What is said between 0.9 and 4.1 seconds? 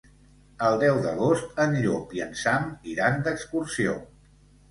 d'agost en Llop i en Sam iran d'excursió.